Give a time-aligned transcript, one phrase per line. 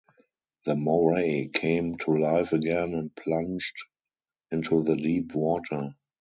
[0.65, 3.85] The moray came to life again and plunged
[4.49, 5.93] into the deep water.